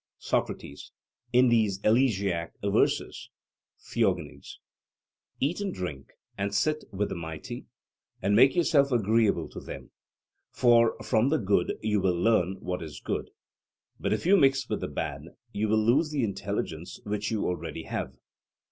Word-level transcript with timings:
SOCRATES: 0.17 0.91
In 1.31 1.49
these 1.49 1.79
elegiac 1.83 2.53
verses 2.65 3.29
(Theog.): 3.79 4.17
'Eat 5.39 5.61
and 5.61 5.71
drink 5.71 6.13
and 6.35 6.55
sit 6.55 6.85
with 6.91 7.09
the 7.09 7.15
mighty, 7.15 7.67
and 8.19 8.35
make 8.35 8.55
yourself 8.55 8.91
agreeable 8.91 9.47
to 9.49 9.59
them; 9.59 9.91
for 10.49 10.97
from 11.03 11.29
the 11.29 11.37
good 11.37 11.77
you 11.83 12.01
will 12.01 12.19
learn 12.19 12.55
what 12.61 12.81
is 12.81 12.99
good, 12.99 13.29
but 13.99 14.11
if 14.11 14.25
you 14.25 14.35
mix 14.37 14.67
with 14.67 14.81
the 14.81 14.87
bad 14.87 15.21
you 15.51 15.69
will 15.69 15.77
lose 15.85 16.09
the 16.09 16.23
intelligence 16.23 16.99
which 17.03 17.29
you 17.29 17.45
already 17.45 17.83
have.' 17.83 18.15